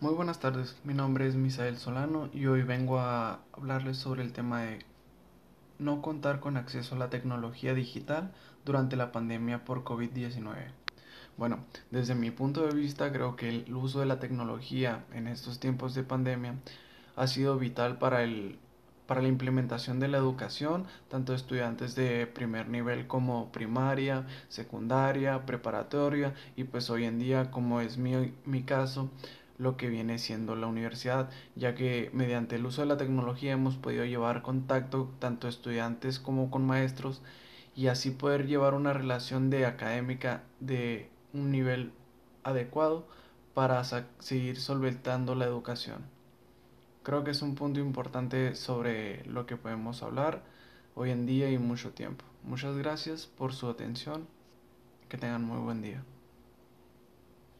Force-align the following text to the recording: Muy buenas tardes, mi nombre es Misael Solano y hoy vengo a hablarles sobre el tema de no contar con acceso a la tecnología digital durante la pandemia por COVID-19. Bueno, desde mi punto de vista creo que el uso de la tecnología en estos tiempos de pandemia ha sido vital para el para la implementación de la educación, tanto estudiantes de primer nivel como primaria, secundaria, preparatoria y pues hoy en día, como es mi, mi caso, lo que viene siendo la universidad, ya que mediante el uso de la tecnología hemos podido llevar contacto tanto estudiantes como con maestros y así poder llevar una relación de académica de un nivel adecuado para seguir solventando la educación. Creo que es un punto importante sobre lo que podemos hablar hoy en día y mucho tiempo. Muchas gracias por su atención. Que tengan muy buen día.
Muy 0.00 0.12
buenas 0.12 0.40
tardes, 0.40 0.76
mi 0.82 0.92
nombre 0.92 1.28
es 1.28 1.36
Misael 1.36 1.78
Solano 1.78 2.28
y 2.32 2.46
hoy 2.46 2.62
vengo 2.62 2.98
a 2.98 3.38
hablarles 3.52 3.96
sobre 3.96 4.22
el 4.22 4.32
tema 4.32 4.62
de 4.62 4.80
no 5.78 6.02
contar 6.02 6.40
con 6.40 6.56
acceso 6.56 6.96
a 6.96 6.98
la 6.98 7.10
tecnología 7.10 7.74
digital 7.74 8.32
durante 8.64 8.96
la 8.96 9.12
pandemia 9.12 9.64
por 9.64 9.84
COVID-19. 9.84 10.56
Bueno, 11.36 11.64
desde 11.92 12.16
mi 12.16 12.32
punto 12.32 12.66
de 12.66 12.74
vista 12.74 13.12
creo 13.12 13.36
que 13.36 13.48
el 13.48 13.74
uso 13.74 14.00
de 14.00 14.06
la 14.06 14.18
tecnología 14.18 15.04
en 15.12 15.28
estos 15.28 15.60
tiempos 15.60 15.94
de 15.94 16.02
pandemia 16.02 16.56
ha 17.14 17.26
sido 17.28 17.56
vital 17.56 17.96
para 17.96 18.24
el 18.24 18.58
para 19.06 19.20
la 19.20 19.28
implementación 19.28 20.00
de 20.00 20.08
la 20.08 20.16
educación, 20.16 20.86
tanto 21.10 21.34
estudiantes 21.34 21.94
de 21.94 22.26
primer 22.26 22.70
nivel 22.70 23.06
como 23.06 23.52
primaria, 23.52 24.26
secundaria, 24.48 25.44
preparatoria 25.44 26.32
y 26.56 26.64
pues 26.64 26.88
hoy 26.88 27.04
en 27.04 27.18
día, 27.18 27.50
como 27.50 27.82
es 27.82 27.98
mi, 27.98 28.32
mi 28.46 28.62
caso, 28.62 29.10
lo 29.58 29.76
que 29.76 29.88
viene 29.88 30.18
siendo 30.18 30.56
la 30.56 30.66
universidad, 30.66 31.30
ya 31.54 31.74
que 31.74 32.10
mediante 32.12 32.56
el 32.56 32.66
uso 32.66 32.82
de 32.82 32.88
la 32.88 32.96
tecnología 32.96 33.52
hemos 33.52 33.76
podido 33.76 34.04
llevar 34.04 34.42
contacto 34.42 35.12
tanto 35.18 35.48
estudiantes 35.48 36.18
como 36.18 36.50
con 36.50 36.66
maestros 36.66 37.22
y 37.76 37.88
así 37.88 38.10
poder 38.10 38.46
llevar 38.46 38.74
una 38.74 38.92
relación 38.92 39.50
de 39.50 39.66
académica 39.66 40.42
de 40.60 41.08
un 41.32 41.50
nivel 41.50 41.92
adecuado 42.42 43.06
para 43.54 43.82
seguir 43.84 44.60
solventando 44.60 45.34
la 45.34 45.44
educación. 45.44 46.04
Creo 47.02 47.22
que 47.22 47.32
es 47.32 47.42
un 47.42 47.54
punto 47.54 47.80
importante 47.80 48.54
sobre 48.54 49.24
lo 49.26 49.46
que 49.46 49.56
podemos 49.56 50.02
hablar 50.02 50.42
hoy 50.94 51.10
en 51.10 51.26
día 51.26 51.50
y 51.50 51.58
mucho 51.58 51.92
tiempo. 51.92 52.24
Muchas 52.42 52.76
gracias 52.76 53.26
por 53.26 53.52
su 53.52 53.68
atención. 53.68 54.26
Que 55.08 55.18
tengan 55.18 55.44
muy 55.44 55.58
buen 55.58 55.82
día. 55.82 56.02